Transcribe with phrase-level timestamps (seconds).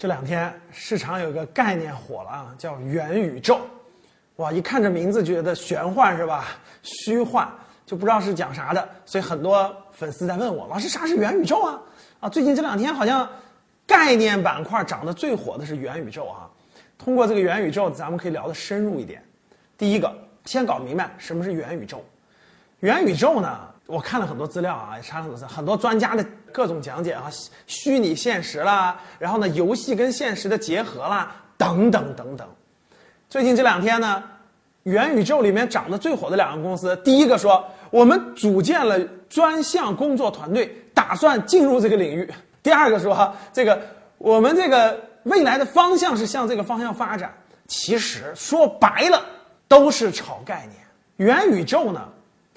[0.00, 3.60] 这两天市场有一个概念火了啊，叫元宇宙。
[4.36, 6.56] 哇，一看这名字觉得玄幻是吧？
[6.82, 7.46] 虚幻
[7.84, 11.78] 就不知道是讲啥的，所以很多粉丝在问我，老师啥是元宇宙啊？
[12.20, 13.28] 啊，最近这两天好像
[13.86, 16.48] 概念板块涨得最火的是元宇宙啊。
[16.96, 19.22] 通过这个元宇宙，咱们可以聊得深入一点。
[19.76, 20.10] 第一个，
[20.46, 22.02] 先搞明白什么是元宇宙。
[22.78, 27.30] 元宇宙呢，我看了很多资料啊，查了很多很多专家的各种讲解啊，
[27.66, 32.46] 虚拟现实啦，然后呢，游戏跟现实的结合啦，等等等等。
[33.28, 34.22] 最近这两天呢，
[34.84, 42.24] 元宇宙里面涨得最火的两个公司，第一个说我们组建了专项工作团队，打算进入这个领域；
[42.62, 43.80] 第二个说这个
[44.18, 47.32] 我们这个未来的方向是向这个方向发展。
[47.66, 49.24] 其实说白了
[49.68, 50.76] 都是炒概念。
[51.18, 52.08] 元宇宙呢，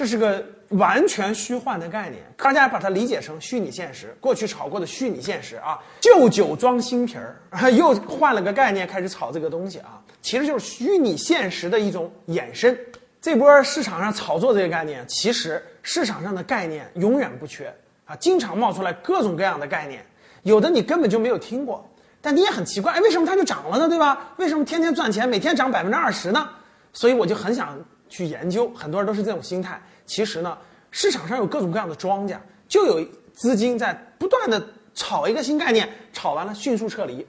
[0.00, 4.16] 这是个完全虚幻的概念，大家把它理解成虚拟现实。
[4.18, 7.36] 过去炒过的虚拟现实啊，旧酒装新瓶儿，
[7.72, 10.00] 又换了个概念开始炒这个东西啊。
[10.22, 12.74] 其实就是虚拟现实的一种衍生。
[13.20, 17.70] 这波市场上炒作这个概念，其实市场上的概念永远不缺
[18.06, 20.02] 啊，经常冒出来各种各样的概念，
[20.44, 21.86] 有的你根本就没有听过，
[22.22, 23.86] 但你也很奇怪，哎，为什么它就涨了呢？
[23.86, 24.32] 对吧？
[24.38, 26.48] 为什么天天赚钱，每天涨百分之二十呢？
[26.94, 27.78] 所以我就很想
[28.10, 29.80] 去研究，很多人都是这种心态。
[30.04, 30.58] 其实呢，
[30.90, 37.26] 市场上有各种各样的庄家，就有资金在不断的炒一个新概念，炒完了迅速撤离，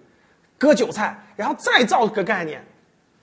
[0.57, 2.61] 割韭菜，然后再造个概念。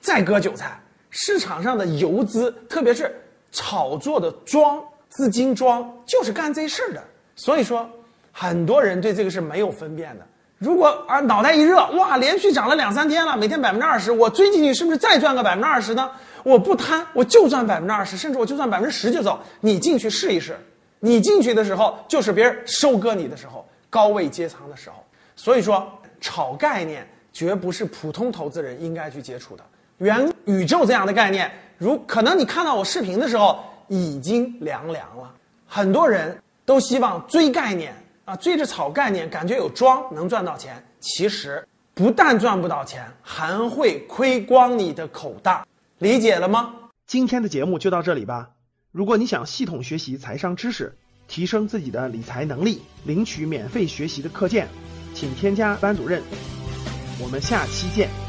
[0.01, 3.13] 再割韭菜，市场上的游资，特别是
[3.51, 7.03] 炒作的庄资金庄，就是干这事儿的。
[7.35, 7.91] 所以说，
[8.31, 10.25] 很多人对这个是没有分辨的。
[10.59, 16.09] 如果啊脑袋一热，哇，连续涨了两三天了，每天百分之二十，我追进去是不是再赚个百分之二十呢？
[16.49, 19.39] 我不贪，我就赚百分之二十，甚至我就赚百分之十就走。
[19.61, 20.59] 你进去试一试，
[20.99, 25.05] 你进去的时候就是别人收割你的时候，高位接仓的时候。
[25.37, 25.87] 所以说，
[26.23, 29.65] 炒概念绝不是普通投资人应该去接触的。
[29.99, 35.31] 元宇宙这样的概念，如可能你看到我视频的时候已经凉凉了。
[35.67, 37.95] 很多人都希望追概念
[38.25, 40.83] 啊，追着炒概念，感觉有庄能赚到钱。
[40.99, 45.63] 其实不但赚不到钱，还会亏光你的口袋。
[46.01, 46.75] 理解了吗？
[47.09, 48.51] 今天的节目就到这里吧。
[48.93, 54.69] 如果你想系统学习财商知识，提升自己的理财能力，领取免费学习的课件，
[55.13, 56.23] 请添加班主任。
[57.21, 58.28] 我们下期见。